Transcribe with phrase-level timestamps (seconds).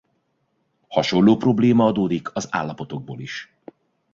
[0.87, 3.55] Hasonló probléma adódik az állapotokból is.